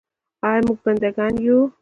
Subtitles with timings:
[0.47, 1.57] آیا موږ بنده ګان یو؟